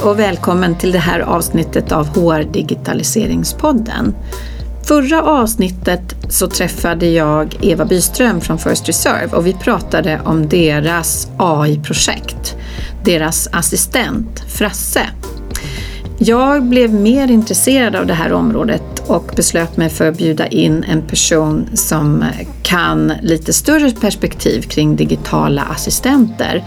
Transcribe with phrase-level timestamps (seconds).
[0.00, 4.14] Hej och välkommen till det här avsnittet av HR Digitaliseringspodden.
[4.84, 11.28] Förra avsnittet så träffade jag Eva Byström från First Reserve och vi pratade om deras
[11.36, 12.56] AI-projekt,
[13.04, 15.06] deras assistent Frasse.
[16.18, 20.84] Jag blev mer intresserad av det här området och beslöt mig för att bjuda in
[20.84, 22.24] en person som
[22.62, 26.64] kan lite större perspektiv kring digitala assistenter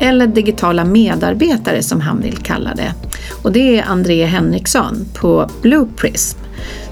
[0.00, 2.94] eller digitala medarbetare som han vill kalla det.
[3.42, 6.38] Och det är André Henriksson på Blue Prism.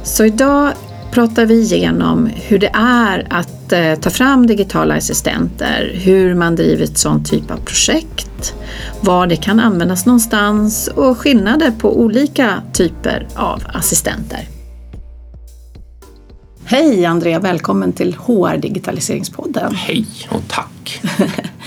[0.02, 0.72] Så idag
[1.10, 6.84] pratar vi igenom hur det är att eh, ta fram digitala assistenter, hur man driver
[6.84, 8.54] ett sådant typ av projekt,
[9.00, 14.40] var det kan användas någonstans och skillnader på olika typer av assistenter.
[16.65, 19.74] Hej Andrea, välkommen till HR Digitaliseringspodden.
[19.74, 21.00] Hej och tack.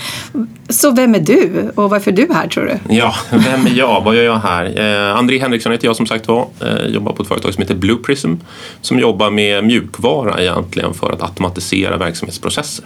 [0.68, 2.94] Så vem är du och varför är du här tror du?
[2.94, 4.00] Ja, vem är jag?
[4.04, 4.64] Vad gör jag här?
[5.10, 6.46] Eh, André Henriksson heter jag som sagt var.
[6.60, 8.34] Eh, jobbar på ett företag som heter Blue Prism
[8.80, 12.84] som jobbar med mjukvara egentligen för att automatisera verksamhetsprocesser.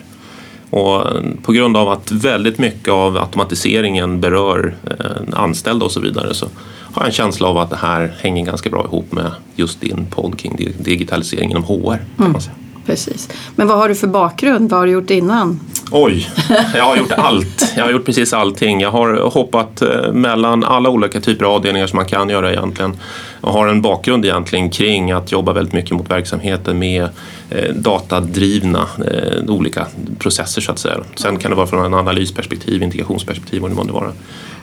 [0.71, 1.05] Och
[1.43, 6.47] på grund av att väldigt mycket av automatiseringen berör eh, anställda och så vidare så
[6.93, 10.07] har jag en känsla av att det här hänger ganska bra ihop med just din
[10.11, 11.97] podd kring digitalisering inom HR.
[11.97, 12.41] Kan man mm.
[12.41, 12.57] säga.
[12.87, 13.29] Precis.
[13.57, 14.71] Men vad har du för bakgrund?
[14.71, 15.61] Vad har du gjort innan?
[15.91, 16.31] Oj,
[16.75, 17.73] jag har gjort allt.
[17.77, 18.81] Jag har gjort precis allting.
[18.81, 22.97] Jag har hoppat eh, mellan alla olika typer av avdelningar som man kan göra egentligen.
[23.43, 27.09] Jag har en bakgrund egentligen kring att jobba väldigt mycket mot verksamheter med
[27.51, 29.87] eh, datadrivna eh, olika
[30.19, 30.97] processer så att säga.
[31.15, 34.13] Sen kan det vara från en analysperspektiv, integrationsperspektiv och det måste vara.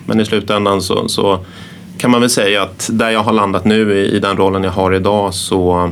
[0.06, 1.40] Men i slutändan så, så
[1.98, 4.72] kan man väl säga att där jag har landat nu i, i den rollen jag
[4.72, 5.92] har idag så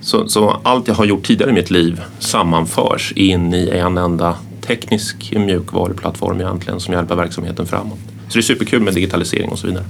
[0.00, 4.34] så, så, allt jag har gjort tidigare i mitt liv sammanförs in i en enda
[4.60, 7.98] teknisk mjukvaruplattform egentligen som hjälper verksamheten framåt.
[8.28, 9.84] Så det är superkul med digitalisering och så vidare.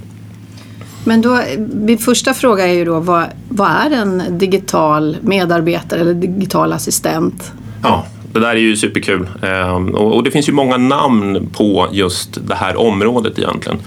[1.03, 1.39] Men då,
[1.73, 7.51] min första fråga är ju då vad, vad är en digital medarbetare eller digital assistent?
[7.83, 12.47] Ja, det där är ju superkul ehm, och det finns ju många namn på just
[12.47, 13.77] det här området egentligen.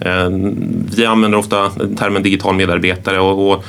[0.00, 0.54] Ehm,
[0.96, 3.64] vi använder ofta termen digital medarbetare och,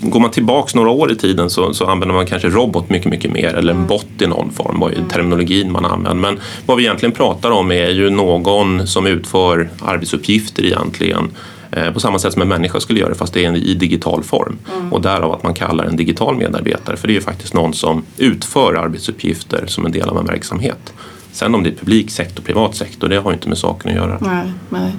[0.00, 3.32] går man tillbaks några år i tiden så, så, använder man kanske robot mycket, mycket
[3.32, 3.88] mer eller en mm.
[3.88, 6.30] bot i någon form var ju terminologin man använder.
[6.30, 11.30] Men vad vi egentligen pratar om är ju någon som utför arbetsuppgifter egentligen
[11.70, 14.58] eh, på samma sätt som en människa skulle göra fast det är i digital form.
[14.76, 14.92] Mm.
[14.92, 18.02] Och därav att man kallar en digital medarbetare för det är ju faktiskt någon som
[18.18, 20.92] utför arbetsuppgifter som en del av en verksamhet.
[21.32, 23.96] Sen om det är publik sektor, privat sektor, det har ju inte med saken att
[23.96, 24.18] göra.
[24.20, 24.92] Nej, nej.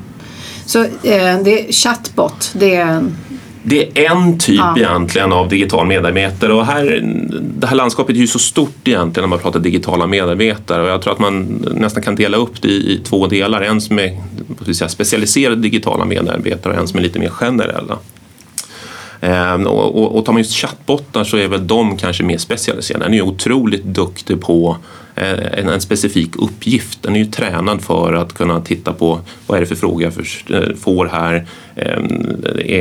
[0.66, 3.12] Så eh, det är chatbot, det är
[3.64, 4.78] det är en typ ja.
[4.78, 7.00] egentligen av digital medarbetare och här,
[7.42, 11.02] det här landskapet är ju så stort egentligen när man pratar digitala medarbetare och jag
[11.02, 11.44] tror att man
[11.76, 13.62] nästan kan dela upp det i, i två delar.
[13.62, 14.22] En som är
[14.74, 17.98] säga, specialiserade digitala medarbetare och en som är lite mer generella.
[19.22, 23.06] Ehm, och, och, och tar man just chattbottar så är väl de kanske mer specialiserade.
[23.06, 24.78] Den är ju otroligt duktig på
[25.16, 27.04] en, en, specifik uppgift.
[27.04, 30.14] Den är ju tränad för att kunna titta på vad är det för frågor jag
[30.14, 31.46] för, får här.
[31.76, 31.98] Eh,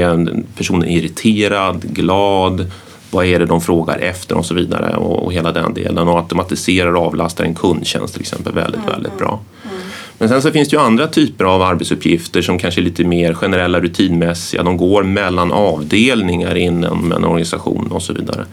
[0.01, 2.71] är personen irriterad, glad?
[3.11, 6.19] Vad är det de frågar efter och så vidare och, och hela den delen och
[6.19, 8.93] automatiserar och avlastar en kundtjänst till exempel väldigt, mm.
[8.93, 9.41] väldigt bra.
[9.65, 9.77] Mm.
[10.19, 13.35] Men sen så finns det ju andra typer av arbetsuppgifter som kanske är lite mer
[13.35, 14.63] generella, rutinmässiga.
[14.63, 18.45] De går mellan avdelningar inom en organisation och så vidare.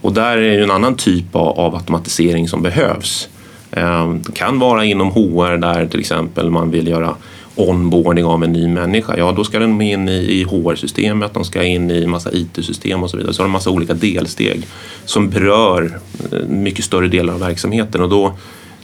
[0.00, 3.28] Och där är det en annan typ av automatisering som behövs.
[3.70, 7.14] Eh, det kan vara inom HR där till exempel man vill göra
[7.54, 9.14] onboarding av en ny människa.
[9.16, 13.16] Ja, då ska den in i HR-systemet, de ska in i massa IT-system och så
[13.16, 13.34] vidare.
[13.34, 14.66] Så har de massa olika delsteg
[15.04, 15.98] som berör
[16.32, 18.32] eh, mycket större delar av verksamheten och då,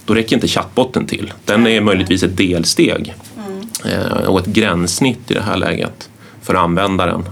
[0.04, 1.32] då räcker inte chattbotten till.
[1.44, 4.28] Den är möjligtvis ett delsteg mm.
[4.28, 6.08] och ett gränssnitt i det här läget
[6.42, 7.24] för användaren.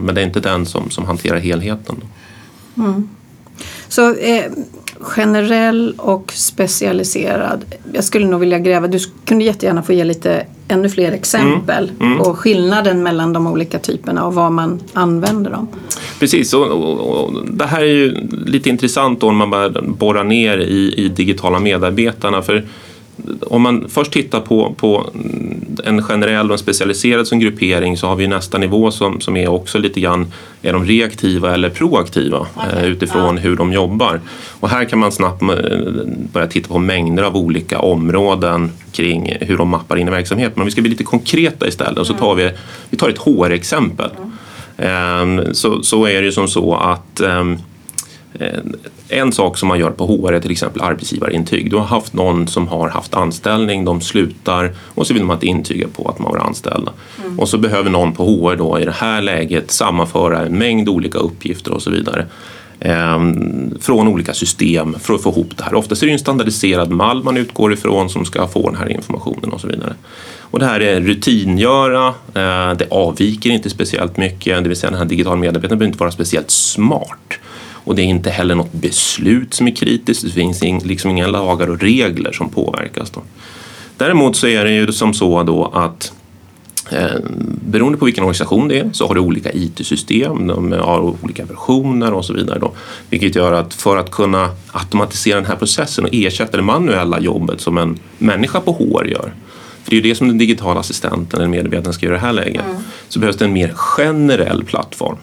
[0.00, 1.96] Men det är inte den som, som hanterar helheten.
[2.76, 3.08] Mm.
[3.88, 4.44] Så eh,
[5.00, 7.64] generell och specialiserad.
[7.92, 12.12] Jag skulle nog vilja gräva, du kunde jättegärna få ge lite ännu fler exempel mm,
[12.12, 12.18] mm.
[12.18, 15.68] på skillnaden mellan de olika typerna och vad man använder dem.
[16.20, 20.22] Precis, och, och, och det här är ju lite intressant då när man börjar borra
[20.22, 22.42] ner i, i digitala medarbetarna.
[22.42, 22.66] För
[23.40, 25.10] om man först tittar på, på
[25.84, 29.48] en generell och en specialiserad som gruppering så har vi nästa nivå som, som är
[29.48, 30.32] också lite grann,
[30.62, 32.82] är de reaktiva eller proaktiva okay.
[32.82, 33.42] eh, utifrån ja.
[33.42, 34.20] hur de jobbar.
[34.60, 35.48] Och här kan man snabbt eh,
[36.32, 40.52] börja titta på mängder av olika områden kring hur de mappar in i verksamheten.
[40.56, 42.50] Men vi ska bli lite konkreta istället och så tar vi,
[42.90, 44.10] vi tar ett HR-exempel.
[44.76, 45.38] Mm.
[45.38, 47.44] Eh, så, så är det ju som så att eh,
[49.08, 51.70] en sak som man gör på HR är till exempel arbetsgivarintyg.
[51.70, 55.42] Du har haft någon som har haft anställning, de slutar och så vill man att
[55.42, 56.92] intyga på att man var anställda.
[57.24, 57.40] Mm.
[57.40, 61.18] Och så behöver någon på HR då i det här läget sammanföra en mängd olika
[61.18, 62.26] uppgifter och så vidare
[62.80, 63.18] eh,
[63.80, 65.74] från olika system för att få ihop det här.
[65.74, 69.50] Oftast är det en standardiserad mall man utgår ifrån som ska få den här informationen
[69.50, 69.94] och så vidare.
[70.40, 74.98] Och det här är rutingöra, eh, det avviker inte speciellt mycket, det vill säga den
[74.98, 77.38] här digitala medarbetaren behöver inte vara speciellt smart.
[77.84, 81.70] Och det är inte heller något beslut som är kritiskt, det finns liksom inga lagar
[81.70, 83.10] och regler som påverkas.
[83.10, 83.22] Då.
[83.96, 86.12] Däremot så är det ju som så då att
[86.90, 87.20] eh,
[87.64, 92.12] beroende på vilken organisation det är så har du olika IT-system, de har olika versioner
[92.14, 92.58] och så vidare.
[92.58, 92.72] Då,
[93.10, 97.60] vilket gör att för att kunna automatisera den här processen och ersätta det manuella jobbet
[97.60, 99.32] som en människa på HR gör
[99.82, 102.26] för det är ju det som den digitala assistenten eller medarbetaren ska göra i det
[102.26, 102.64] här läget.
[102.64, 102.82] Mm.
[103.08, 105.16] Så behövs det en mer generell plattform.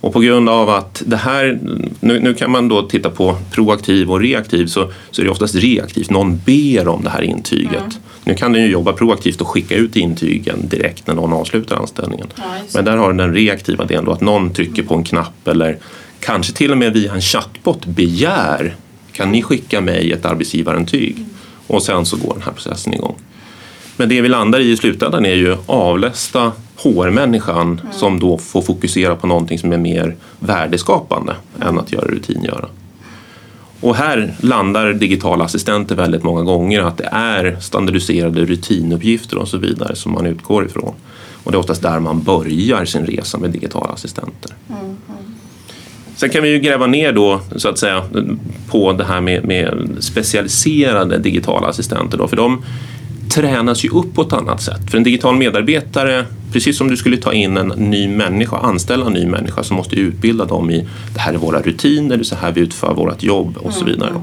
[0.00, 1.58] Och på grund av att det här,
[2.00, 5.54] nu, nu, kan man då titta på proaktiv och reaktiv så, så är det oftast
[5.54, 7.72] reaktivt, någon ber om det här intyget.
[7.72, 7.92] Mm.
[8.24, 12.26] Nu kan den ju jobba proaktivt och skicka ut intygen direkt när någon avslutar anställningen.
[12.36, 12.42] Ja,
[12.74, 15.78] Men där har den reaktiva delen då att någon trycker på en knapp eller
[16.20, 18.76] kanske till och med via en chattbot begär
[19.12, 21.16] kan ni skicka mig ett arbetsgivarintyg?
[21.16, 21.28] Mm.
[21.66, 23.16] Och sen så går den här processen igång.
[23.96, 26.52] Men det vi landar i i slutändan är ju avlästa
[26.82, 27.92] HR-människan mm.
[27.92, 32.68] som då får fokusera på någonting som är mer värdeskapande än att göra rutingöra.
[33.80, 39.58] Och här landar digitala assistenter väldigt många gånger att det är standardiserade rutinuppgifter och så
[39.58, 40.94] vidare som man utgår ifrån.
[41.44, 44.54] Och det är oftast där man börjar sin resa med digitala assistenter.
[44.68, 44.80] Mm.
[44.80, 44.96] mm.
[46.16, 48.04] Sen kan vi ju gräva ner då så att säga
[48.70, 52.18] på det här med, med specialiserade digitala assistenter.
[52.18, 52.64] Då, för de
[53.30, 54.90] tränas ju upp på ett annat sätt.
[54.90, 59.12] För en digital medarbetare, precis som du skulle ta in en ny människa, anställa en
[59.12, 62.24] ny människa, så måste du utbilda dem i det här är våra rutiner, det är
[62.24, 64.10] så här vi utför vårt jobb och så vidare.
[64.10, 64.22] Mm.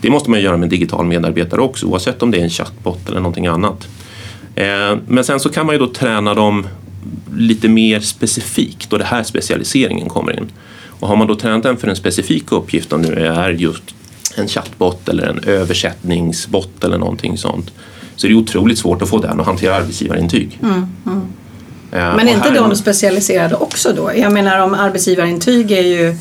[0.00, 3.08] Det måste man göra med en digital medarbetare också, oavsett om det är en chatbot
[3.08, 3.88] eller någonting annat.
[4.54, 6.66] Eh, men sen så kan man ju då träna dem
[7.36, 10.50] lite mer specifikt och det här specialiseringen kommer in.
[11.00, 13.82] Och har man då tränat den för en specifik uppgift, om nu är just
[14.36, 17.72] en chatbot eller en översättningsbot eller någonting sånt,
[18.18, 20.58] så är det otroligt svårt att få den att hantera arbetsgivarintyg.
[20.62, 20.74] Mm,
[21.06, 21.20] mm.
[21.90, 24.10] Ja, Men är inte de specialiserade också då?
[24.16, 26.16] Jag menar om arbetsgivarintyg är ju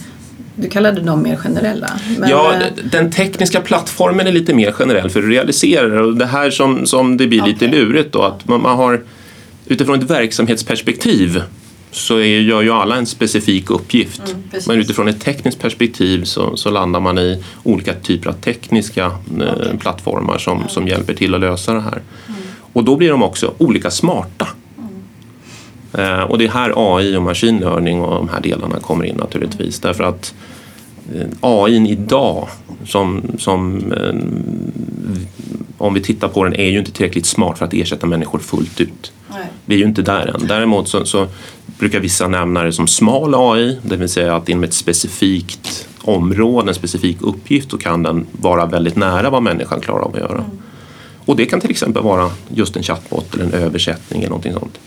[0.56, 1.88] du kallade dem mer generella?
[2.20, 2.30] Men...
[2.30, 2.60] Ja, eh,
[2.92, 6.86] den tekniska plattformen är lite mer generell för att realisera det och det här som,
[6.86, 7.54] som det blir okay.
[7.54, 9.02] lite lurigt då att man, man har
[9.66, 11.42] utifrån ett verksamhetsperspektiv
[11.92, 14.22] så är, gör ju alla en specifik uppgift.
[14.26, 19.06] Mm, men utifrån ett tekniskt perspektiv så, så, landar man i olika typer av tekniska
[19.42, 19.78] eh, okay.
[19.80, 20.70] plattformar som, mm.
[20.70, 22.02] som hjälper till att lösa det här.
[22.28, 22.40] Mm.
[22.74, 24.48] Och då blir de också olika smarta.
[24.78, 26.20] Mm.
[26.20, 29.16] Eh, och det är här AI och machine learning och de här delarna kommer in
[29.16, 29.80] naturligtvis.
[29.80, 30.34] Därför att
[31.16, 32.48] eh, AI idag
[32.86, 33.94] som, som
[35.78, 38.82] om vi tittar på den är ju inte tillräckligt smart för att ersätta människor fullt
[38.82, 39.12] ut.
[39.30, 39.48] Nej.
[39.66, 40.48] Vi är ju inte där än.
[40.48, 41.28] Däremot så, så
[41.80, 46.70] brukar vissa nämna det som smal AI, det vill säga att inom ett specifikt område,
[46.70, 50.38] en specifik uppgift, så kan den vara väldigt nära vad människan klarar av att göra.
[50.38, 50.52] Mm.
[51.26, 54.80] Och det kan till exempel vara just en chatbot eller en översättning eller någonting sånt.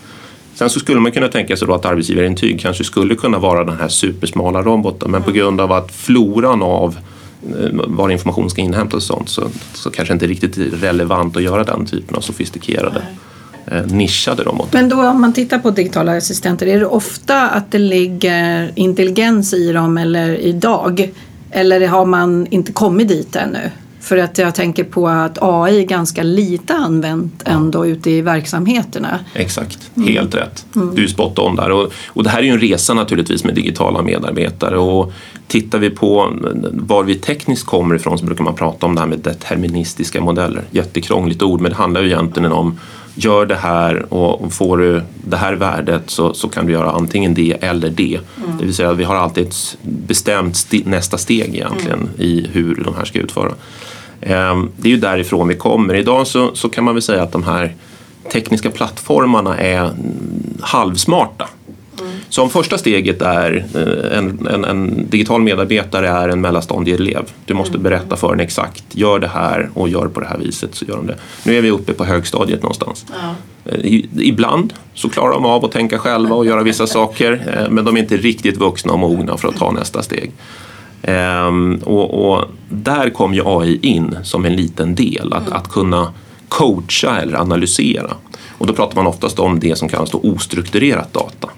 [0.55, 3.79] Sen så skulle man kunna tänka sig då att arbetsgivarintyg kanske skulle kunna vara den
[3.79, 5.39] här supersmala roboten men på mm.
[5.39, 6.99] grund av att floran av
[7.43, 11.65] eh, var information ska inhämtas och sånt så, så kanske inte riktigt relevant att göra
[11.65, 13.17] den typen av sofistikerade Nej
[13.71, 14.79] eh, nischade robotar.
[14.79, 19.55] Men då om man tittar på digitala assistenter, är det ofta att det ligger intelligens
[19.55, 21.11] i dem eller idag?
[21.51, 23.71] Eller har man inte kommit dit ännu?
[24.01, 29.19] För att jag tänker på att AI är ganska lite använt ändå ute i verksamheterna.
[29.35, 30.09] Exakt, mm.
[30.09, 30.67] helt rätt.
[30.77, 30.95] Mm.
[30.95, 31.71] Du är spot on där.
[31.71, 34.79] Och, och det här är ju en resa naturligtvis med digitala medarbetare.
[34.79, 35.13] Och
[35.47, 36.37] tittar vi på
[36.73, 40.65] var vi tekniskt kommer ifrån så brukar man prata om det här med deterministiska modeller.
[40.71, 42.79] Jättekrångligt ord men det handlar ju egentligen om
[43.25, 47.35] gör det här och får du det här värdet så, så kan du göra antingen
[47.35, 48.21] det eller det.
[48.45, 48.59] Mm.
[48.59, 52.11] Det vill säga vi har alltid ett bestämt st nästa steg egentligen mm.
[52.19, 53.53] i hur de här ska utföra.
[54.21, 55.95] Ehm, det är ju därifrån vi kommer.
[55.95, 57.75] Idag så, så kan man väl säga att de här
[58.33, 59.91] tekniska plattformarna är
[60.61, 61.49] halvsmarta.
[62.31, 67.23] Så om första steget är eh, en, en, en digital medarbetare är en mellanstadieelev.
[67.45, 67.83] Du måste mm.
[67.83, 70.97] berätta för den exakt, gör det här och gör på det här viset så gör
[70.97, 71.17] de det.
[71.45, 73.07] Nu är vi uppe på högstadiet någonstans.
[73.09, 73.35] Ja.
[73.73, 77.85] Eh, ibland så klarar de av att tänka själva och göra vissa saker eh, men
[77.85, 80.33] de är inte riktigt vuxna och mogna för att ta nästa steg.
[81.03, 85.53] Ehm, och, och där kom ju AI in som en liten del, att, mm.
[85.53, 86.13] att kunna
[86.49, 88.15] coacha eller analysera.
[88.59, 91.49] Och då pratar man oftast om det som kallas ostrukturerat data.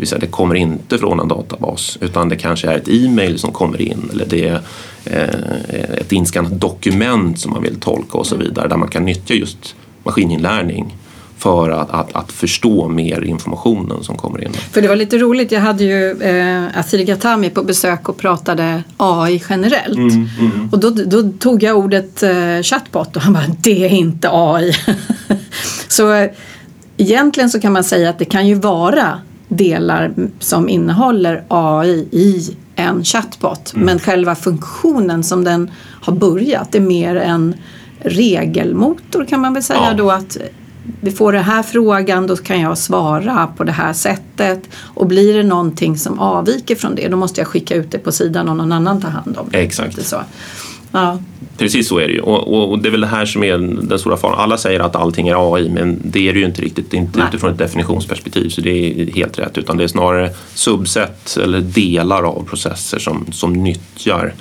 [0.00, 3.38] Det vill säga det kommer inte från en databas utan det kanske är ett e-mail
[3.38, 4.60] som kommer in eller det är
[5.04, 9.34] eh, ett inskannat dokument som man vill tolka och så vidare där man kan nyttja
[9.34, 10.96] just maskininlärning
[11.38, 14.52] för att, att, att, förstå mer informationen som kommer in.
[14.52, 18.82] För det var lite roligt, jag hade ju eh, Asiri Gatami på besök och pratade
[18.96, 19.98] AI generellt.
[19.98, 20.68] Mm, mm.
[20.72, 24.72] Och då, då, tog jag ordet eh, chatbot och han bara, det är inte AI.
[25.88, 26.30] så eh,
[26.96, 32.56] egentligen så kan man säga att det kan ju vara delar som innehåller AI i
[32.74, 33.72] en chatbot.
[33.74, 33.86] Mm.
[33.86, 35.70] Men själva funktionen som den
[36.02, 37.54] har börjat är mer en
[37.98, 39.94] regelmotor kan man väl säga ja.
[39.94, 40.36] då att
[41.00, 44.68] vi får den här frågan, då kan jag svara på det här sättet.
[44.76, 48.12] Och blir det någonting som avviker från det, då måste jag skicka ut det på
[48.12, 49.58] sidan och någon annan tar hand om det.
[49.58, 50.06] Exakt.
[50.06, 50.16] Så.
[50.92, 51.18] Ja.
[51.58, 52.20] Precis så är det ju.
[52.20, 54.38] Och, och, det är väl det här som är den stora faran.
[54.38, 56.94] Alla säger att allting är AI, men det är det ju inte riktigt.
[56.94, 57.28] Inte Nej.
[57.28, 59.58] utifrån ett definitionsperspektiv, så det är helt rätt.
[59.58, 64.34] Utan det är snarare subset eller delar av processer som, som nyttjar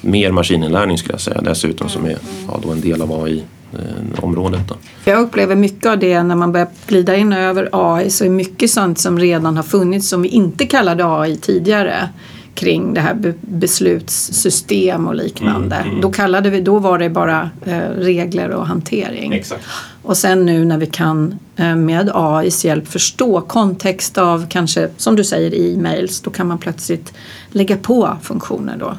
[0.00, 1.40] mer maskininlärning skulle jag säga.
[1.40, 2.16] Dessutom som är
[2.48, 4.60] ja, då en del av AI Eh, området.
[4.68, 4.74] Då.
[5.04, 8.70] Jag upplever mycket av det när man börjar glida in över AI så är mycket
[8.70, 12.08] sånt som redan har funnits som vi inte kallade AI tidigare
[12.56, 15.76] kring det här beslutssystem och liknande.
[15.76, 16.00] Mm, mm.
[16.00, 19.32] Då, kallade vi, då var det bara eh, regler och hantering.
[19.32, 19.64] Exakt.
[20.02, 25.16] Och sen nu när vi kan eh, med AIs hjälp förstå kontext av kanske som
[25.16, 27.12] du säger e-mails då kan man plötsligt
[27.50, 28.94] lägga på funktioner då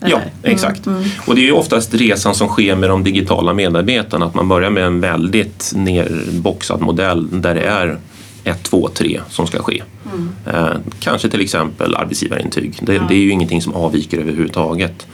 [0.00, 0.10] eller?
[0.10, 0.86] Ja, exakt.
[0.86, 1.10] Mm, mm.
[1.26, 4.26] Och det är ju oftast resan som sker med de digitala medarbetarna.
[4.26, 7.98] Att man börjar med en väldigt nerboxad modell där det är
[8.44, 9.82] 1, 2, 3 som ska ske.
[10.12, 10.30] Mm.
[10.46, 12.78] Eh, kanske till exempel arbetsgivarintyg.
[12.80, 13.02] Det, ja.
[13.08, 15.06] det, är ju ingenting som avviker överhuvudtaget.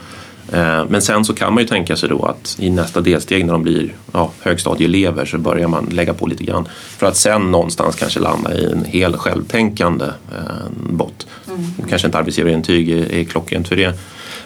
[0.51, 3.53] Eh, men sen så kan man ju tänka sig då att i nästa delsteg när
[3.53, 6.67] de blir ja, högstadieelever så börjar man lägga på lite grann
[6.97, 10.41] för att sen någonstans kanske landa i en hel självtänkande eh,
[10.89, 11.27] bot.
[11.47, 11.89] Mm.
[11.89, 13.99] Kanske inte arbetsgivarintyg är, är klockrent för det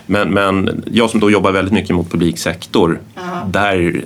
[0.10, 3.46] men, men jag som då jobbar väldigt mycket mot publik sektor, Aha.
[3.52, 4.04] där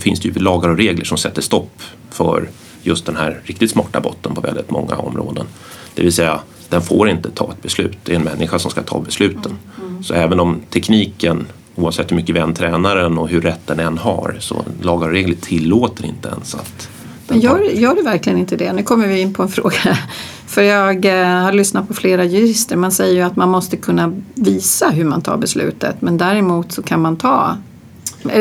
[0.00, 2.48] finns det ju lagar och regler som sätter stopp för
[2.82, 5.46] just den här riktigt smarta botten på väldigt många områden.
[5.94, 7.98] Det vill säga, den får inte ta ett beslut.
[8.04, 9.58] Det är en människa som ska ta besluten.
[9.76, 9.90] Mm.
[9.90, 10.02] Mm.
[10.02, 13.80] Så även om tekniken, oavsett hur mycket vi än tränar den och hur rätt den
[13.80, 16.88] än har, så lagar och regler tillåter inte ens att
[17.28, 18.72] men gör, gör det verkligen inte det?
[18.72, 19.98] Nu kommer vi in på en fråga.
[20.46, 22.76] För jag eh, har lyssnat på flera jurister.
[22.76, 26.02] Man säger ju att man måste kunna visa hur man tar beslutet.
[26.02, 27.56] Men däremot så kan man ta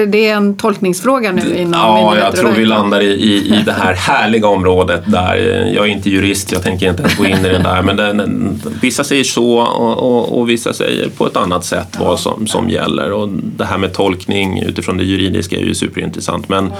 [0.07, 3.71] det är en tolkningsfråga nu inom Ja, jag tror vi landar i, i, i det
[3.71, 5.35] här härliga området där
[5.75, 7.81] jag är inte jurist, jag tänker inte ens gå in i det där.
[7.81, 12.03] Men den, vissa säger så och, och, och, vissa säger på ett annat sätt ja.
[12.03, 13.11] vad som, som gäller.
[13.11, 16.49] Och det här med tolkning utifrån det juridiska är ju superintressant.
[16.49, 16.73] Men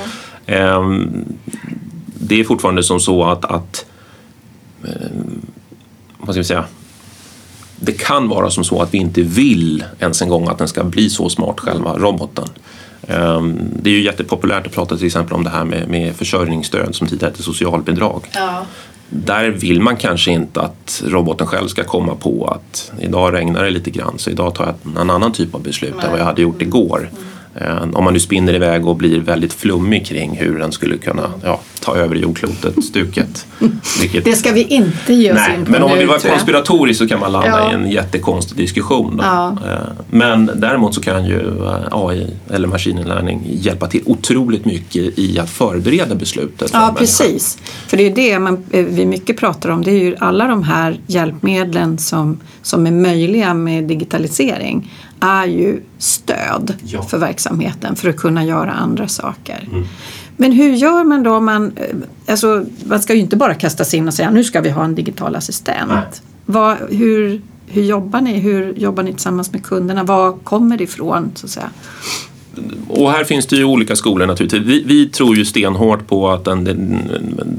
[0.46, 0.56] ja.
[0.56, 0.90] eh,
[2.06, 3.86] det är fortfarande som så att, att
[4.84, 4.92] eh,
[6.18, 6.66] vad ska vi säga,
[7.80, 10.84] det kan vara som så att vi inte vill ens en gång att den ska
[10.84, 12.48] bli så smart själva roboten.
[13.08, 16.96] Ehm, det är ju jättepopulärt att prata till exempel om det här med, med försörjningsstöd
[16.96, 18.22] som tidigare hette socialbidrag.
[18.34, 18.66] Ja.
[19.10, 23.70] Där vill man kanske inte att roboten själv ska komma på att idag regnar det
[23.70, 26.42] lite grann så idag tar jag en annan typ av beslut än vad jag hade
[26.42, 26.98] gjort igår.
[26.98, 27.24] Mm.
[27.62, 31.32] Eh, om man nu spinner iväg och blir väldigt flummig kring hur den skulle kunna
[31.44, 33.46] ja, ta över jordklotet-stuket.
[34.02, 34.26] Vilket...
[34.26, 37.08] Det ska vi inte ge oss in på Men om man vill vara konspiratorisk så
[37.08, 37.72] kan man landa ja.
[37.72, 39.22] i en jättekonstig diskussion.
[39.24, 39.58] Ja.
[39.66, 39.78] Eh,
[40.10, 45.50] men däremot så kan ju eh, AI eller maskininlärning hjälpa till otroligt mycket i att
[45.50, 46.70] förbereda beslutet.
[46.74, 47.58] Ja, precis.
[47.88, 49.84] För det är det man, vi mycket pratar om.
[49.84, 55.82] Det är ju alla de här hjälpmedlen som, som är möjliga med digitalisering är ju
[55.98, 57.04] stöd ja.
[57.04, 59.68] för verksamheten för att kunna göra andra saker.
[59.72, 59.84] Mm.
[60.38, 61.40] Men hur gör man då?
[61.40, 61.96] Man, eh,
[62.28, 64.84] alltså, man ska ju inte bara kasta sig in och säga nu ska vi ha
[64.84, 66.22] en digital assistent.
[66.46, 68.40] Vad, hur, hur jobbar ni?
[68.40, 70.04] Hur jobbar ni tillsammans med kunderna?
[70.04, 71.32] Var kommer det ifrån?
[71.36, 71.70] Så att säga?
[72.90, 74.62] Och här finns det ju olika skolor naturligtvis.
[74.62, 77.00] Vi, vi tror ju stenhårt på att den, den,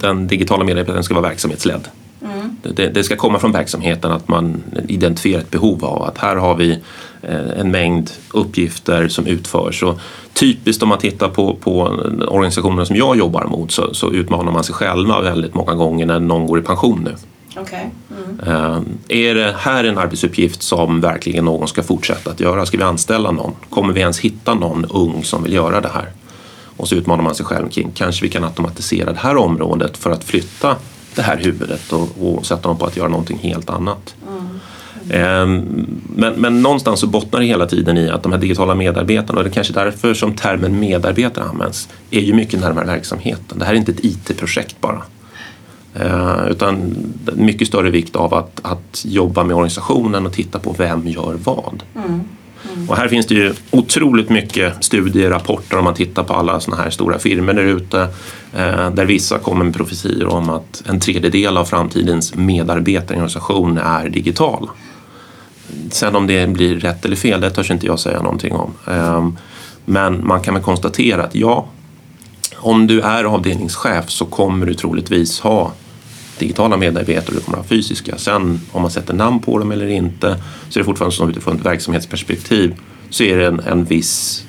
[0.00, 1.88] den digitala medarbetaren ska vara verksamhetsledd.
[2.22, 2.56] Mm.
[2.62, 6.54] Det, det, ska komma från verksamheten att man identifierar ett behov av att här har
[6.54, 6.78] vi
[7.22, 9.82] eh, en mängd uppgifter som utförs.
[9.82, 10.00] Och
[10.32, 11.82] typiskt om man tittar på, på
[12.28, 16.20] organisationerna som jag jobbar mot så, så, utmanar man sig själva väldigt många gånger när
[16.20, 17.14] någon går i pension nu.
[17.60, 17.84] Okay.
[18.10, 18.40] Mm.
[18.46, 22.66] Eh, är det här en arbetsuppgift som verkligen någon ska fortsätta att göra?
[22.66, 23.54] Ska vi anställa någon?
[23.70, 26.12] Kommer vi ens hitta någon ung som vill göra det här?
[26.76, 30.10] Och så utmanar man sig själv kring, kanske vi kan automatisera det här området för
[30.10, 30.76] att flytta
[31.18, 34.14] det här huvudet och, och sätta dem på att göra någonting helt annat.
[34.28, 34.48] Mm.
[36.16, 39.44] Men, men någonstans så bottnar det hela tiden i att de här digitala medarbetarna, och
[39.44, 43.58] det är kanske därför som termen medarbetare används, är ju mycket närmare verksamheten.
[43.58, 45.02] Det här är inte ett IT-projekt bara.
[45.94, 46.96] Ehm, utan
[47.34, 51.82] mycket större vikt av att, att jobba med organisationen och titta på vem gör vad.
[51.96, 52.20] Mm.
[52.75, 52.91] Mm.
[52.91, 56.91] Och här finns det ju otroligt mycket studierapporter om man tittar på alla sådana här
[56.91, 58.00] stora firmor där ute.
[58.57, 63.23] Eh, där vissa kommer med profetior om att en tredjedel av framtidens medarbetare i en
[63.23, 64.71] organisation är digital.
[65.91, 68.75] Sen om det blir rätt eller fel, det törs inte jag säga någonting om.
[68.87, 69.37] Ehm,
[69.85, 71.67] men man kan väl konstatera att ja,
[72.57, 75.73] om du är avdelningschef så kommer du troligtvis ha
[76.38, 78.18] digitala medarbetare och du kommer ha fysiska.
[78.18, 80.37] Sen om man sätter namn på dem eller inte
[80.68, 82.75] så är det fortfarande så utifrån ett verksamhetsperspektiv
[83.11, 84.45] så är det en, en viss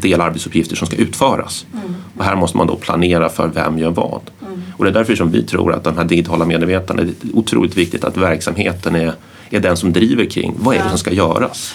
[0.00, 1.66] del arbetsuppgifter som ska utföras.
[1.72, 1.94] Mm.
[2.18, 4.20] Och här måste man då planera för vem gör vad.
[4.46, 4.62] Mm.
[4.76, 7.76] Och det är därför som vi tror att de här digitala medarbetarna, det är otroligt
[7.76, 9.12] viktigt att verksamheten är,
[9.50, 11.74] är den som driver kring vad är det som ska göras.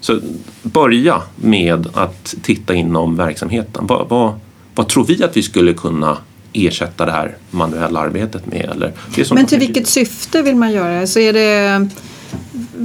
[0.00, 0.20] Så
[0.62, 3.86] börja med att titta inom verksamheten.
[3.86, 4.32] Vad, vad,
[4.74, 6.16] vad tror vi att vi skulle kunna
[6.52, 8.70] ersätta det här manuella arbetet med?
[8.74, 11.06] Eller det Men till vilket syfte vill man göra?
[11.06, 11.88] Så är det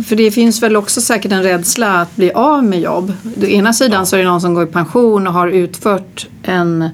[0.08, 3.14] för det finns väl också säkert en rädsla att bli av med jobb.
[3.42, 4.06] Å ena sidan ja.
[4.06, 6.90] så är det någon som går i pension och har utfört en,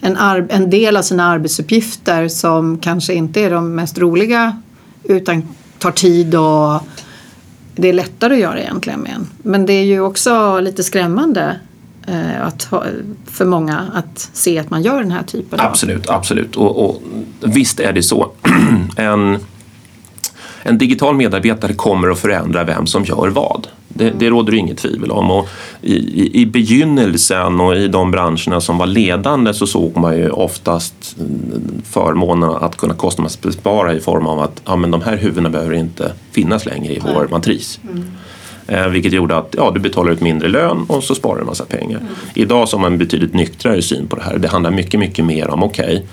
[0.00, 0.16] en,
[0.50, 4.60] en del av sina arbetsuppgifter som kanske inte är de mest roliga
[5.04, 6.80] utan tar tid och
[7.74, 9.26] det är lättare att göra egentligen med en.
[9.42, 11.56] Men det är ju också lite skrämmande
[12.40, 12.84] att ha,
[13.26, 15.66] för många att se att man gör den här typen av...
[15.66, 16.56] Absolut, absolut.
[16.56, 17.02] Och, och
[17.40, 18.30] visst är det så.
[18.96, 19.38] en,
[20.62, 23.66] en digital medarbetare kommer att förändra vem som gör vad.
[23.88, 25.30] Det, det råder inget tvivel om.
[25.30, 25.48] Och
[25.80, 30.30] i, i, I begynnelsen och i de branscherna som var ledande så såg man ju
[30.30, 31.16] oftast
[31.84, 36.12] förmånen att kunna kostnadsbespara i form av att ja, men de här huvudena behöver inte
[36.30, 37.80] finnas längre i vår matris.
[37.84, 38.04] Mm.
[38.72, 41.46] Eh, vilket gjorde att ja, du betalar ut mindre lön och så sparar du en
[41.46, 41.98] massa pengar.
[41.98, 42.12] Mm.
[42.34, 44.38] Idag så har man en betydligt nyktrare syn på det här.
[44.38, 46.06] Det handlar mycket, mycket mer om okej, okay,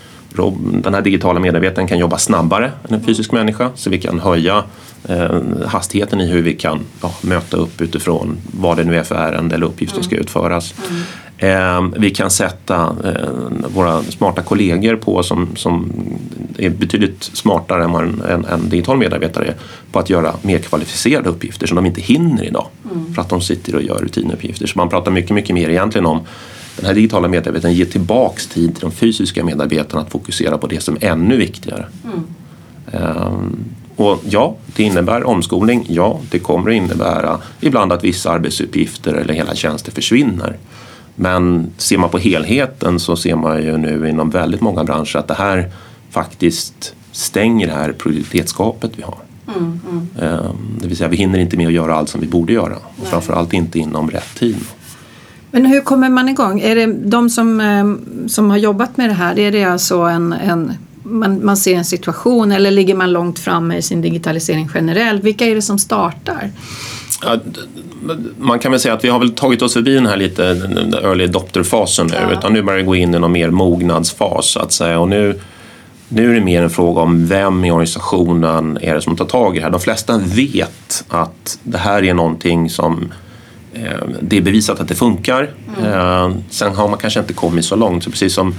[0.83, 4.63] den här digitala medarbetaren kan jobba snabbare än en fysisk människa så vi kan höja
[5.07, 9.15] eh, hastigheten i hur vi kan ja, möta upp utifrån vad det nu är för
[9.15, 10.23] ärende eller uppgift som ska mm.
[10.23, 10.73] utföras.
[10.89, 11.01] Mm.
[11.41, 13.29] Eh, vi kan sätta eh,
[13.75, 15.91] våra smarta kollegor på som, som
[16.57, 19.55] är betydligt smartare än vad en, en, en, digital medarbetare är
[19.91, 23.13] på att göra mer kvalificerade uppgifter som de inte hinner idag mm.
[23.13, 24.67] för att de sitter och gör rutinuppgifter.
[24.67, 26.19] Så man pratar mycket, mycket mer egentligen om
[26.79, 30.79] den här digitala medarbetaren ger tillbaks tid till de fysiska medarbetarna att fokusera på det
[30.79, 31.85] som är ännu viktigare.
[32.03, 32.23] Mm.
[32.91, 33.65] Um,
[33.95, 35.85] och ja, det innebär omskolning.
[35.89, 40.57] Ja, det kommer att innebära ibland att vissa arbetsuppgifter eller hela tjänster försvinner.
[41.15, 45.27] Men ser man på helheten så ser man ju nu inom väldigt många branscher att
[45.27, 45.71] det här
[46.09, 49.17] faktiskt stänger det här produktivitetsgapet vi har.
[49.55, 50.07] Mm, mm.
[50.21, 52.75] Ehm, det vill säga vi hinner inte med att göra allt som vi borde göra
[53.01, 54.57] och framförallt inte inom rätt tid.
[55.51, 56.59] Men hur kommer man igång?
[56.59, 60.33] Är det de som, ehm, som har jobbat med det här, är det alltså en,
[60.33, 65.23] en man, man ser en situation eller ligger man långt framme i sin digitalisering generellt?
[65.23, 66.51] Vilka är det som startar?
[67.23, 67.37] Ja,
[68.37, 70.45] man kan väl säga att vi har väl tagit oss förbi den här lite
[71.03, 72.37] early adopter-fasen nu ja.
[72.37, 74.99] utan nu börjar vi gå in i någon mer mognadsfas så att säga.
[74.99, 75.39] Och nu,
[76.09, 79.55] nu är det mer en fråga om vem i organisationen är det som tar tag
[79.55, 79.71] i det här.
[79.71, 83.28] De flesta vet att det här är någonting som eh,
[84.21, 85.49] det är bevisat att det funkar.
[85.77, 85.93] Mm.
[85.93, 88.03] Eh, sen har man kanske inte kommit så långt.
[88.03, 88.55] Så precis som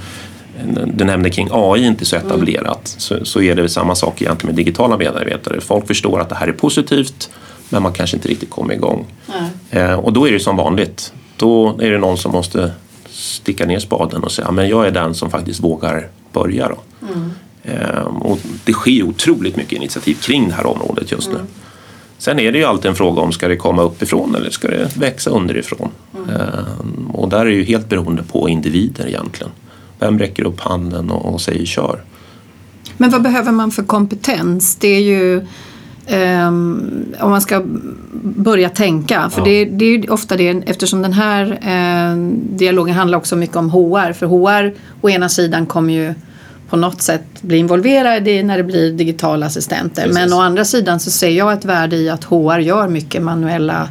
[0.85, 2.77] du nämnde kring AI inte så etablerat mm.
[2.83, 5.61] så, så är det samma sak egentligen med digitala medarbetare.
[5.61, 7.29] Folk förstår att det här är positivt
[7.69, 9.05] men man kanske inte riktigt kommer igång.
[9.69, 11.13] Eh, och då är det som vanligt.
[11.37, 12.71] Då är det någon som måste
[13.09, 16.69] sticka ner spaden och säga men jag är den som faktiskt vågar börja.
[16.69, 17.07] Då.
[17.07, 17.31] Mm.
[17.63, 21.41] Eh, och det sker otroligt mycket initiativ kring det här området just mm.
[21.41, 21.47] nu.
[22.21, 24.97] Sen är det ju alltid en fråga om ska det komma uppifrån eller ska det
[24.97, 25.89] växa underifrån?
[26.15, 26.29] Mm.
[26.29, 29.51] Eh, och där är det ju helt beroende på individer egentligen.
[29.99, 32.01] Vem räcker upp handen och, säger kör?
[32.97, 34.75] Men vad behöver man för kompetens?
[34.75, 35.45] Det är ju
[36.07, 37.61] Um, om man ska
[38.23, 39.29] börja tänka.
[39.29, 39.45] För ja.
[39.45, 44.13] det, det, är ofta det eftersom den här uh, dialogen handlar också mycket om HR.
[44.13, 46.13] För HR å ena sidan kommer ju
[46.71, 50.01] på något sätt bli involverade när det blir digitala assistenter.
[50.01, 50.13] Precis.
[50.13, 53.89] Men å andra sidan så ser jag ett värde i att HR gör mycket manuella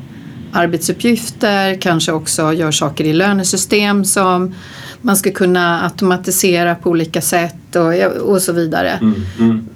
[0.53, 4.55] arbetsuppgifter, kanske också gör saker i lönesystem som
[5.01, 8.90] man ska kunna automatisera på olika sätt och, och så vidare.
[8.90, 9.69] Mm, mm.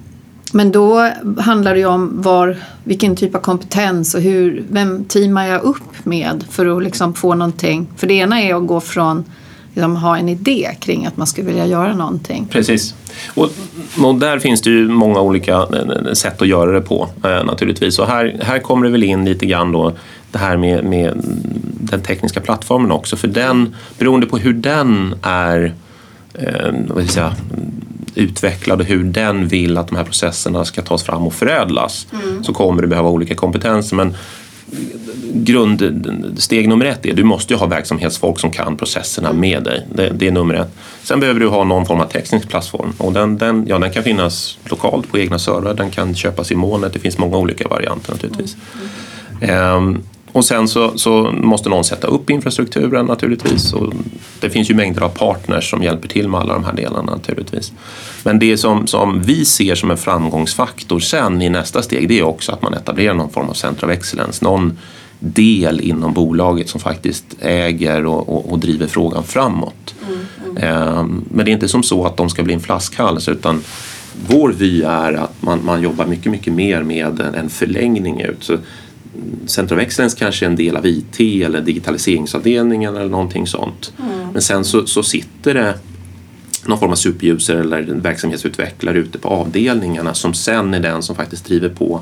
[0.53, 5.47] Men då handlar det ju om var, vilken typ av kompetens och hur, vem teamar
[5.47, 7.87] jag upp med för att liksom få någonting.
[7.97, 9.23] För det ena är att gå från
[9.75, 12.47] liksom, ha en idé kring att man skulle vilja göra någonting.
[12.51, 12.95] Precis.
[13.33, 13.49] Och,
[14.03, 17.99] och, där finns det ju många olika eh, sätt att göra det på eh, naturligtvis.
[17.99, 19.93] Och här, här kommer det väl in lite grann då
[20.31, 21.21] det här med, med
[21.81, 23.15] den tekniska plattformen också.
[23.17, 25.73] För den, beroende på hur den är
[26.33, 27.35] eh, säga,
[28.15, 32.43] utvecklad och hur den vill att de här processerna ska tas fram och förädlas mm.
[32.43, 33.95] så kommer du behöva olika kompetenser.
[33.95, 34.15] Men
[35.33, 39.87] grundsteg nummer ett är du måste ju ha verksamhetsfolk som kan processerna med dig.
[39.93, 40.77] Det, det, är nummer ett.
[41.03, 44.03] Sen behöver du ha någon form av teknisk plattform och den, den, ja, den kan
[44.03, 48.11] finnas lokalt på egna servrar, den kan köpas i molnet, det finns många olika varianter
[48.11, 48.57] naturligtvis.
[49.41, 49.75] Mm.
[49.75, 50.03] Um,
[50.35, 53.73] och sen så, så, måste någon sätta upp infrastrukturen naturligtvis.
[53.73, 53.93] Och
[54.39, 57.71] det finns ju mängder av partners som hjälper till med alla de här delarna naturligtvis.
[58.23, 62.23] Men det som, som vi ser som en framgångsfaktor sen i nästa steg det är
[62.23, 64.45] också att man etablerar någon form av center of excellence.
[64.45, 64.77] Någon
[65.19, 69.95] del inom bolaget som faktiskt äger och, och, och driver frågan framåt.
[70.07, 70.63] Mm, mm.
[70.63, 73.63] Ehm, men det är inte som så att de ska bli en flaskhals utan
[74.27, 78.43] vår vy är att man, man jobbar mycket, mycket mer med en, en förlängning ut.
[78.43, 78.57] Så
[79.45, 83.93] Center of Excellence kanske är en del av IT eller digitaliseringsavdelningen eller någonting sånt.
[83.99, 84.27] Mm.
[84.33, 85.73] Men sen så, så sitter det
[86.65, 91.45] någon form av superuser eller verksamhetsutvecklare ute på avdelningarna som sen är den som faktiskt
[91.45, 92.01] driver på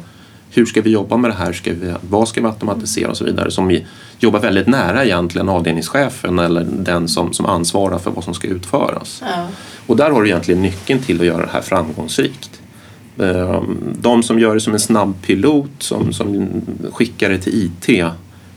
[0.55, 3.25] hur ska vi jobba med det här, ska vi, vad ska vi automatisera och så
[3.25, 3.51] vidare.
[3.51, 3.79] Som
[4.19, 9.23] jobbar väldigt nära egentligen avdelningschefen eller den som, som ansvarar för vad som ska utföras.
[9.25, 9.47] Ja.
[9.87, 12.52] Och där har du egentligen nyckeln till att göra det här framgångsrikt.
[13.19, 16.49] Ehm, de som gör det som en snabb pilot som, som
[16.91, 18.05] skickar det till IT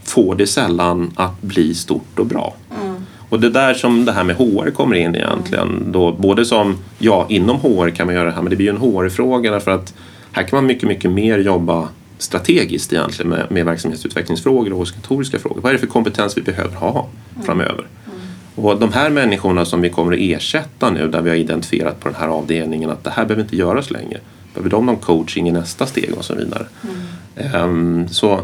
[0.05, 2.55] får det sällan att bli stort och bra.
[2.83, 2.95] Mm.
[3.29, 5.69] Och det är där som det här med HR kommer in egentligen.
[5.69, 5.93] Mm.
[5.93, 8.71] Då, både som, ja inom HR kan man göra det här men det blir ju
[8.71, 9.95] en HR-fråga därför att
[10.33, 11.89] här kan man mycket, mycket mer jobba
[12.19, 15.61] strategiskt egentligen med, med verksamhetsutvecklingsfrågor och organisatoriska frågor.
[15.61, 17.47] Vad är det för kompetens vi behöver ha mm.
[17.47, 17.87] framöver?
[18.07, 18.19] Mm.
[18.55, 22.09] Och de här människorna som vi kommer att ersätta nu där vi har identifierat på
[22.09, 24.21] den här avdelningen att det här behöver inte göras längre
[24.57, 26.67] Behöver de någon coaching i nästa steg och så vidare.
[26.83, 27.63] Mm.
[27.63, 28.41] Um, så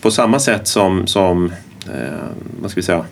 [0.00, 2.28] på samma sätt som, som uh,
[2.60, 3.04] vad ska vi säga, uh,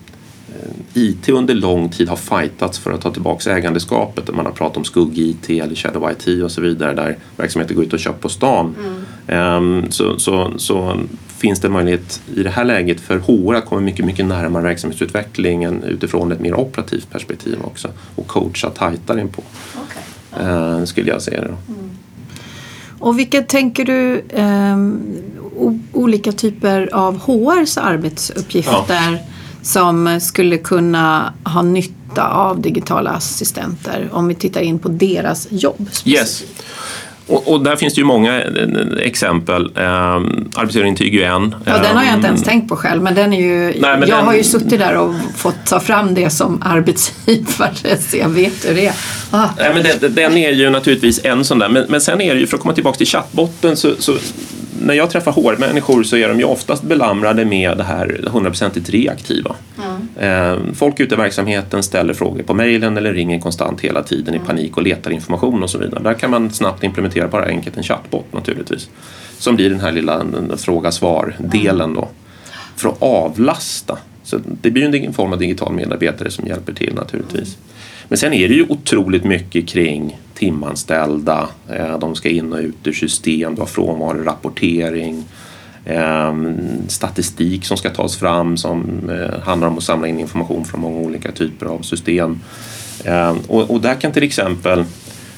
[0.94, 4.34] IT under lång tid har fightats för att ta tillbaka ägandeskapet.
[4.34, 7.92] Man har pratat om skugg-IT eller shadow IT och så vidare där verksamheter går ut
[7.92, 8.74] och köper på stan.
[9.28, 9.56] Mm.
[9.56, 10.96] Um, så, så, så
[11.38, 15.82] finns det möjlighet i det här läget för HR att komma mycket, mycket närmare verksamhetsutvecklingen
[15.82, 19.42] utifrån ett mer operativt perspektiv också och coacha tajtare inpå.
[19.74, 20.46] Okay.
[20.46, 21.48] Uh, skulle jag säga det.
[21.48, 21.72] Då.
[21.72, 21.90] Mm.
[22.98, 24.76] Och vilka tänker du eh,
[25.92, 29.18] olika typer av HRs arbetsuppgifter ja.
[29.62, 35.90] som skulle kunna ha nytta av digitala assistenter om vi tittar in på deras jobb?
[36.04, 36.44] Yes.
[37.28, 38.46] Och, och, där finns det ju många eh,
[39.02, 39.70] exempel.
[39.76, 39.82] Eh,
[40.54, 41.54] arbetsgivarintyg är ju en.
[41.64, 43.76] Ja, den har jag inte ens ehm, tänkt på själv men den är ju, nej,
[43.82, 48.28] jag den, har ju suttit där och fått ta fram det som arbetsgivare så jag
[48.28, 48.94] vet hur det är.
[49.30, 49.48] Ah.
[49.58, 52.40] Nej, men den, den, är ju naturligtvis en sån där men, men sen är det
[52.40, 54.16] ju, för att komma tillbaka till chattbotten så, så
[54.82, 59.56] när jag träffar HR-människor så är de ju oftast belamrade med det här 100% reaktiva.
[60.18, 60.74] Mm.
[60.74, 64.76] Folk ute i verksamheten ställer frågor på mejlen eller ringer konstant hela tiden i panik
[64.76, 66.02] och letar information och så vidare.
[66.02, 68.90] Där kan man snabbt implementera bara enkelt en chattbot naturligtvis.
[69.38, 72.08] Som blir den här lilla fråga-svar-delen då.
[72.76, 73.98] För att avlasta.
[74.22, 77.56] Så det blir ju en form av digital medarbetare som hjälper till naturligtvis.
[78.08, 82.86] Men sen är det ju otroligt mycket kring timanställda, eh, de ska in och ut
[82.86, 85.24] ur system, du har frånvarorapportering,
[85.84, 90.80] ehm, statistik som ska tas fram som eh, handlar om att samla in information från
[90.80, 92.40] många olika typer av system.
[93.04, 94.84] Ehm, och, där kan till exempel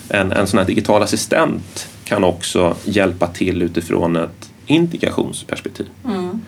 [0.09, 5.87] en, en sån här digital assistent kan också hjälpa till utifrån ett integrationsperspektiv.
[6.05, 6.41] Mm.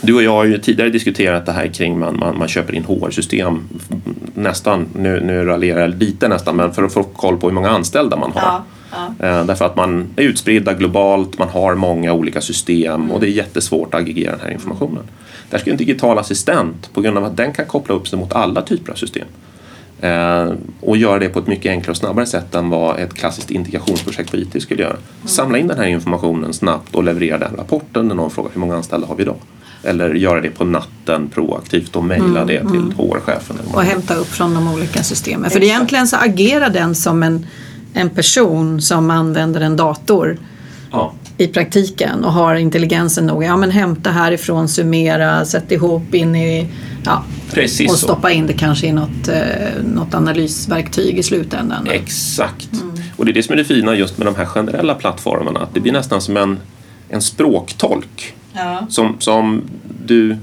[0.00, 2.84] Du och jag har ju tidigare diskuterat det här kring man, man, man köper in
[2.84, 3.60] HR-system
[4.34, 7.70] nästan, nu, nu raljerar jag lite nästan, men för att få koll på hur många
[7.70, 8.42] anställda man har.
[8.42, 8.64] Ja,
[9.18, 9.26] ja.
[9.26, 13.10] Eh, därför att man är utspridda globalt, man har många olika system mm.
[13.10, 15.02] och det är jättesvårt att aggregera den här informationen.
[15.50, 18.32] Där ska en digital assistent, på grund av att den kan koppla upp sig mot
[18.32, 19.26] alla typer av system,
[20.00, 23.50] eh, och göra det på ett mycket enklare och snabbare sätt än vad ett klassiskt
[23.50, 24.92] integrationsprojekt på IT skulle göra.
[24.92, 25.02] Mm.
[25.24, 28.76] Samla in den här informationen snabbt och leverera den rapporten när någon frågar hur många
[28.76, 29.36] anställda har vi idag?
[29.84, 32.92] Eller göra det på natten proaktivt och mejla mm, det till mm.
[32.96, 33.56] HR-chefen.
[33.72, 35.50] Och hämta upp från de olika systemen.
[35.50, 37.46] För egentligen så agerar den som en,
[37.94, 40.38] en person som använder en dator
[40.90, 41.12] ja.
[41.38, 43.44] i praktiken och har intelligensen nog.
[43.44, 46.68] Ja men hämta härifrån, summera, sätt ihop in i
[47.04, 51.86] Ja, Precis och stoppa in det kanske i något, eh, något analysverktyg i slutändan.
[51.90, 52.72] Exakt.
[52.72, 52.94] Mm.
[53.16, 55.60] Och det är det som är det fina just med de här generella plattformarna.
[55.60, 56.58] Att det blir nästan som en,
[57.08, 58.86] en språktolk Ja.
[58.88, 59.62] Som, som
[60.04, 60.36] du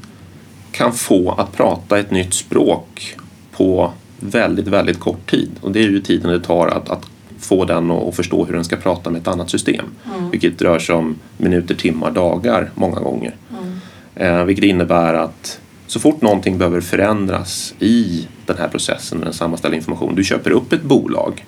[0.72, 3.16] kan få att prata ett nytt språk
[3.52, 5.50] på väldigt, väldigt kort tid.
[5.62, 8.64] Och det är ju tiden det tar att, att få den att förstå hur den
[8.64, 9.86] ska prata med ett annat system.
[10.06, 10.30] Mm.
[10.30, 13.36] Vilket rör sig om minuter, timmar, dagar många gånger.
[13.52, 13.80] Mm.
[14.16, 19.78] Eh, vilket innebär att Så fort någonting behöver förändras i den här processen, den sammanställda
[19.78, 21.46] information, du köper upp ett bolag,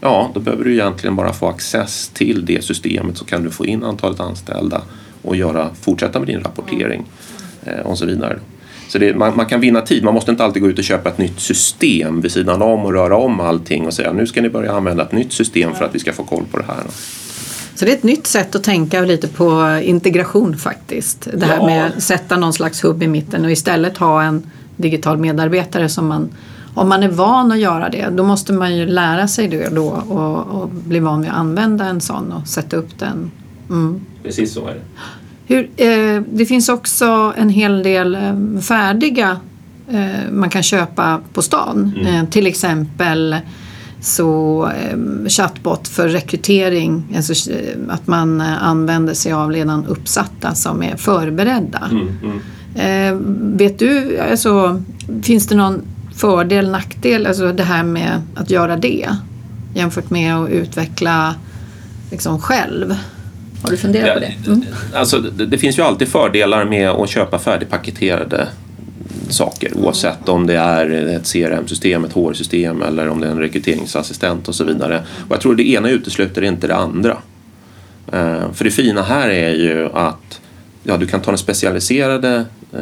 [0.00, 3.66] ja då behöver du egentligen bara få access till det systemet så kan du få
[3.66, 4.82] in antalet anställda
[5.26, 7.04] och göra, fortsätta med din rapportering
[7.64, 8.38] eh, och så vidare.
[8.88, 11.08] Så det, man, man, kan vinna tid, man måste inte alltid gå ut och köpa
[11.08, 14.48] ett nytt system vid sidan om och röra om allting och säga nu ska ni
[14.48, 16.82] börja använda ett nytt system för att vi ska få koll på det här.
[17.74, 21.28] Så det är ett nytt sätt att tänka lite på integration faktiskt.
[21.34, 21.66] Det här ja.
[21.66, 26.06] med att sätta någon slags hubb i mitten och istället ha en digital medarbetare som
[26.06, 26.30] man
[26.74, 29.86] om man är van att göra det då måste man ju lära sig det då
[29.86, 33.30] och, och bli van vid att använda en sån och sätta upp den.
[33.70, 34.00] Mm.
[34.22, 34.82] Precis så är det.
[35.46, 39.40] Hur, eh, det finns också en hel del eh, färdiga
[39.88, 41.92] eh, man kan köpa på stan.
[41.96, 42.14] Mm.
[42.14, 43.36] Eh, till exempel
[44.00, 50.82] så eh, chatbot för rekrytering, alltså eh, att man använder sig av redan uppsatta som
[50.82, 51.90] är förberedda.
[51.90, 53.56] Mm, mm.
[53.56, 54.82] vet du, alltså,
[55.22, 55.82] finns det någon
[56.14, 59.08] fördel, nackdel, alltså det här med att göra det
[59.74, 61.34] jämfört med att utveckla
[62.10, 62.94] liksom själv?
[63.66, 64.34] Har du funderat på det?
[64.46, 64.64] Mm.
[64.94, 68.48] Alltså, det, det, finns ju alltid fördelar med att köpa färdigpaketerade
[69.28, 74.48] saker oavsett om det är ett CRM-system, ett HR-system eller om det är en rekryteringsassistent
[74.48, 75.02] och så vidare.
[75.28, 77.18] Och jag tror det ena utesluter inte det andra.
[78.12, 80.40] Eh, för det fina här är ju att
[80.82, 82.80] ja, du kan ta den specialiserade eh,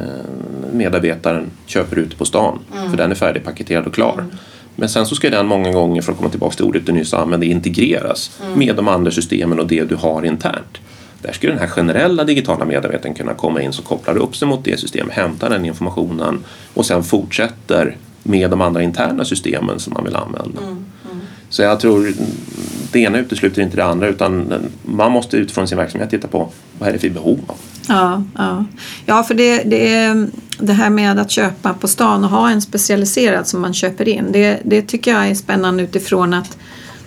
[0.72, 2.90] medarbetaren, köper ut på stan, mm.
[2.90, 4.12] för den är färdigpaketerad och klar.
[4.12, 4.30] Mm.
[4.76, 7.14] Men sen så ska den många gånger, för att komma tillbaka till ordet du nyss
[7.14, 8.58] använde, integreras mm.
[8.58, 10.78] med de andra systemen och det du har internt.
[11.22, 14.64] Där skulle den här generella digitala medarbetaren kunna komma in som kopplar upp sig mot
[14.64, 20.04] det systemet, hämtar den informationen och sen fortsätter med de andra interna systemen som man
[20.04, 20.60] vill använda.
[20.60, 21.20] Mm, mm.
[21.48, 22.12] Så jag tror
[22.94, 24.52] det ena utesluter inte det andra utan
[24.82, 27.56] man måste utifrån sin verksamhet titta på vad är det för behov av.
[27.88, 28.64] Ja, ja.
[29.06, 30.28] ja för det, det, är,
[30.58, 34.32] det här med att köpa på stan och ha en specialiserad som man köper in
[34.32, 36.56] det, det tycker jag är spännande utifrån att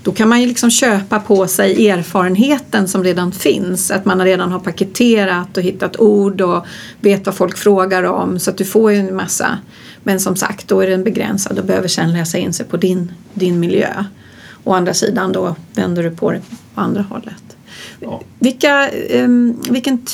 [0.04, 3.92] då kan man ju liksom köpa på sig erfarenheten som redan finns.
[3.92, 6.66] Att man redan har paketerat och hittat ord och
[7.00, 8.40] vet vad folk frågar om.
[8.40, 9.58] Så att du får ju en massa.
[10.04, 13.12] Men som sagt, då är den begränsad och behöver sen läsa in sig på din,
[13.34, 14.06] din miljö.
[14.68, 16.42] Å andra sidan då vänder du på det
[16.76, 17.58] på andra hållet.
[18.00, 18.22] Ja.
[18.40, 20.06] Vilka, um, vilken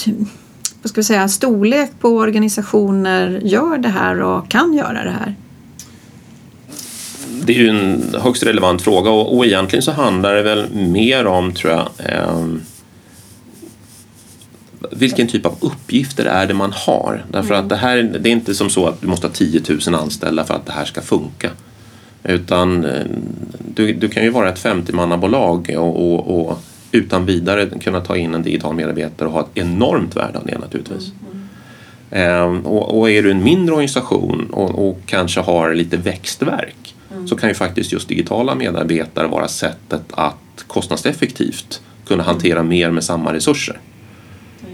[0.82, 5.36] vad ska vi säga, storlek på organisationer gör det här och kan göra det här?
[7.46, 11.26] det är ju en högst relevant fråga och, och egentligen så handlar det väl mer
[11.26, 12.46] om, tror jag, eh,
[14.92, 17.26] vilken typ av uppgifter är det man har?
[17.32, 17.64] Därför mm.
[17.64, 20.44] att det här det är inte som så att du måste ha 10 000 anställda
[20.44, 21.50] för att det här ska funka.
[22.24, 23.06] Utan eh,
[23.76, 26.60] du, du kan ju vara ett 50-mannabolag och, och, och,
[26.92, 30.58] utan vidare kunna ta in en digital medarbetare och ha ett enormt värde av det
[30.58, 31.12] naturligtvis.
[31.12, 31.34] Mm.
[32.14, 37.28] Eh, och, och, är du en mindre organisation och, kanske har lite växtverk mm.
[37.28, 42.70] så kan ju faktiskt just digitala medarbetare vara sättet att kostnadseffektivt kunna hantera mm.
[42.70, 43.80] mer med samma resurser.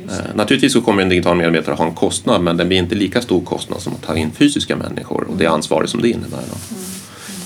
[0.09, 3.21] Eh, naturligtvis så kommer en digital medarbetare ha en kostnad men den blir inte lika
[3.21, 5.53] stor kostnad som att ta in fysiska människor och det mm.
[5.53, 6.41] ansvaret som det innebär.
[6.51, 6.75] Då.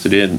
[0.03, 0.31] Så det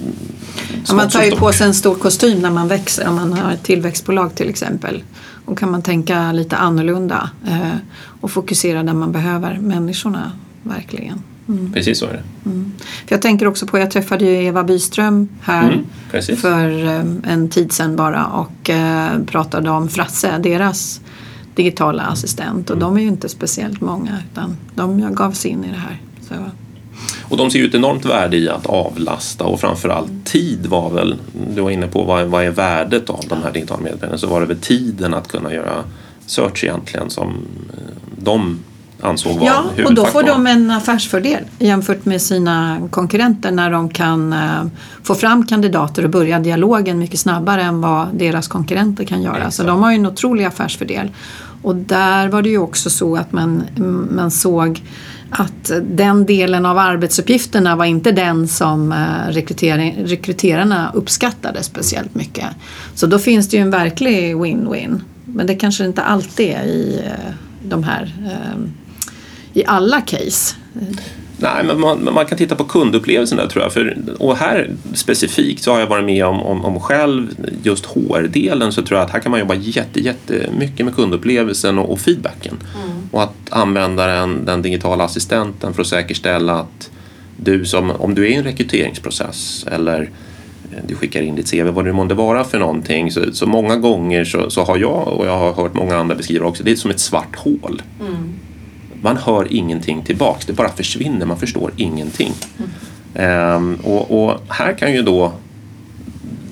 [0.87, 3.53] ja, man tar ju på sig en stor kostym när man växer, om man har
[3.53, 5.03] ett tillväxtbolag till exempel.
[5.44, 7.77] Och kan man tänka lite annorlunda eh,
[8.20, 11.22] och fokusera där man behöver människorna verkligen.
[11.48, 11.72] Mm.
[11.72, 12.50] Precis så är det.
[12.50, 12.72] Mm.
[12.79, 17.48] För jag tänker också på, jag träffade ju Eva Byström här mm, för um, en
[17.48, 21.00] tid sedan bara och uh, pratade om Frasse, deras
[21.55, 25.68] digitala assistent och de är ju inte speciellt många utan de gav sig in i
[25.68, 26.00] det här.
[26.29, 26.35] Så.
[27.35, 31.16] Och de ser ju ett enormt värde i att avlasta och framförallt tid var väl,
[31.55, 34.40] du var inne på vad, vad är värdet av de här digitala meddelandena, så var
[34.40, 35.85] det väl tiden att kunna göra
[36.27, 37.29] search egentligen som
[37.73, 37.79] eh,
[38.16, 38.59] de
[39.01, 43.88] ansåg var Ja, och då får de en affärsfördel jämfört med sina konkurrenter när de
[43.88, 44.66] kan uh,
[45.03, 49.37] få fram kandidater och börja dialogen mycket snabbare än vad deras konkurrenter kan göra.
[49.37, 49.55] Exakt.
[49.55, 51.11] Så de har ju en otrolig affärsfördel.
[51.62, 53.62] Och där var det ju också så att man,
[54.11, 54.83] man såg
[55.38, 62.47] att den delen av arbetsuppgifterna var inte den som eh, rekryterarna uppskattade speciellt mycket.
[62.94, 65.01] Så då finns det ju en verklig win-win.
[65.25, 68.12] Men det kanske inte alltid är i eh, de här
[69.55, 70.55] i alla case?
[71.37, 73.73] Nej, men man, man, kan titta på kundupplevelsen där tror jag.
[73.73, 77.29] För, och här specifikt så har jag varit med om, om, om själv
[77.62, 81.92] just HR-delen så tror jag att här kan man jobba jätte, jättemycket med kundupplevelsen och,
[81.92, 82.57] och feedbacken.
[82.85, 83.04] Mm.
[83.14, 86.90] Och att använda den, den digitala assistenten för att säkerställa att
[87.37, 90.11] du som, om du är i en rekryteringsprocess eller
[90.72, 93.11] eh, du skickar in ditt CV, vad det månde vara för någonting.
[93.11, 96.46] Så, så många gånger så, så, har jag och jag har hört många andra beskriva
[96.46, 97.83] också, det är som ett svart hål.
[98.00, 98.35] Mm
[99.05, 100.46] man hör ingenting tillbaks.
[100.46, 102.33] Det bara försvinner, man förstår ingenting.
[103.14, 103.74] Mm.
[103.74, 105.33] och, och, här kan ju då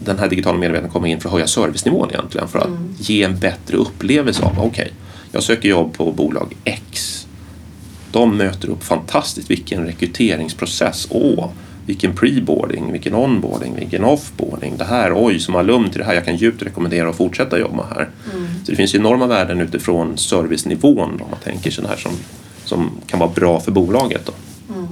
[0.05, 2.49] den här digitala medvetenheten komma in för att höja servicenivån egentligen.
[2.49, 2.95] För att mm.
[2.99, 4.89] ge en bättre upplevelse av, okej, okay,
[5.33, 7.27] jag söker jobb på bolag X.
[8.11, 11.07] De möter upp fantastiskt, vilken rekryteringsprocess.
[11.11, 11.51] Åh,
[11.87, 14.77] vilken preboarding, vilken onboarding, vilken offboarding.
[14.77, 17.87] Det här, oj, som alum till det här, jag kan djupt rekommendera att fortsätta jobba
[17.95, 18.09] här.
[18.35, 18.47] Mm.
[18.65, 22.13] Så det finns enorma värden utifrån servicenivån om man tänker sig här som,
[22.65, 24.27] som kan vara bra för bolaget.
[24.27, 24.33] Då.
[24.75, 24.89] Mm.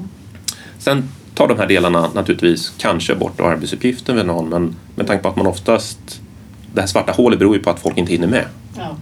[0.79, 5.29] Sen tar de här delarna naturligtvis kanske bort arbetsuppgiften med någon men med tanke på
[5.29, 6.21] att man oftast
[6.75, 8.45] det här svarta hålet beror ju på att folk inte hinner med.
[8.77, 8.97] Ja.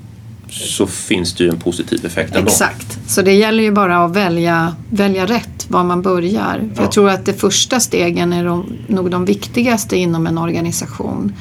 [0.50, 2.48] Så finns det ju en positiv effekt ändå.
[2.48, 6.54] Exakt, så det gäller ju bara att välja, välja rätt var man börjar.
[6.58, 6.82] För ja.
[6.82, 11.32] Jag tror att de första stegen är de, nog de viktigaste inom en organisation.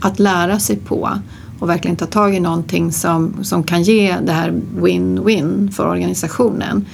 [0.00, 1.18] Att lära sig på
[1.58, 6.86] och verkligen ta tag i någonting som, som kan ge det här win-win för organisationen.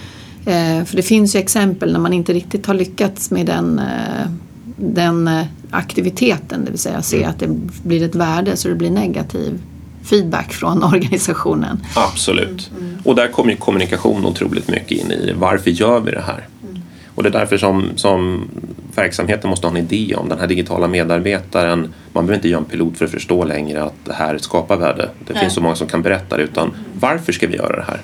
[0.45, 4.31] Eh, för det finns ju exempel när man inte riktigt har lyckats med den, eh,
[4.77, 7.31] den eh, aktiviteten, det vill säga se mm.
[7.31, 7.49] att det
[7.83, 9.61] blir ett värde så det blir negativ
[10.09, 11.81] feedback från organisationen.
[11.97, 12.71] Absolut.
[12.79, 12.99] Mm.
[13.05, 16.47] Och där kommer ju kommunikation otroligt mycket in i varför gör vi det här?
[16.63, 16.83] Mm.
[17.15, 18.49] Och det är därför som, som
[18.95, 21.95] verksamheten måste ha en idé om den här digitala medarbetaren.
[22.13, 25.11] Man behöver inte göra en pilot för att förstå längre att det här skapar värde.
[25.27, 25.43] Det Nej.
[25.43, 28.01] finns så många som kan berätta det utan varför ska vi göra det här?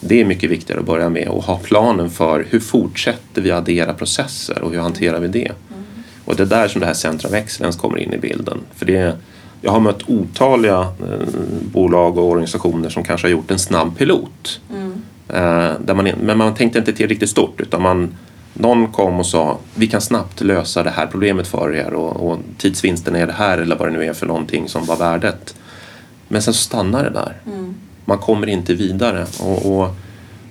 [0.00, 3.94] Det är mycket viktigare att börja med och ha planen för hur fortsätter vi addera
[3.94, 5.52] processer och hur hanterar vi det?
[6.24, 8.60] Och det är där som det här Center of Excellence kommer in i bilden.
[8.74, 9.16] För det,
[9.60, 11.28] jag har mött otaliga eh,
[11.72, 14.60] bolag och organisationer som kanske har gjort en snabb pilot.
[14.70, 14.92] Mm.
[15.28, 18.14] Eh, där man, men man tänkte inte till riktigt stort utan man,
[18.54, 22.38] någon kom och sa vi kan snabbt lösa det här problemet för er och, och
[22.58, 25.54] tidsvinsten är det här eller vad det nu är för någonting som var värdet.
[26.28, 27.36] Men sen stannar det där.
[27.46, 27.74] Mm
[28.08, 29.26] man kommer inte vidare.
[29.40, 29.94] Och, och,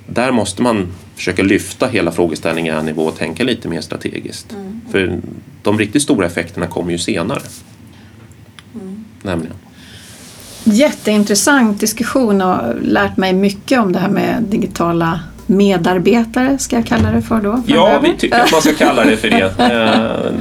[0.08, 4.54] där måste man försöka lyfta hela frågeställningen en nivå och tänka lite mer strategiskt.
[4.54, 4.82] Mm.
[4.92, 5.20] För
[5.64, 7.42] de riktigt stora effekterna kommer ju senare.
[9.28, 9.56] Nämligen.
[10.64, 17.12] Jätteintressant diskussion och lärt mig mycket om det här med digitala medarbetare, ska jag kalla
[17.12, 17.64] det för då?
[17.68, 19.54] Ja, vi tycker att man ska kalla det för det.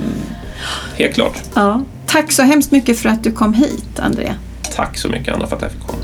[0.96, 1.42] Eh, helt klart.
[1.54, 1.82] Ja.
[2.06, 4.34] Tack så hemskt mycket för att du kom hit, André.
[4.76, 5.98] Tack så mycket, Anna, för att jag fick komma.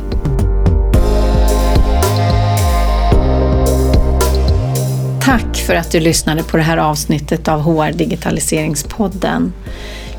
[5.24, 9.52] Tack för att du lyssnade på det här avsnittet av HR Digitaliseringspodden.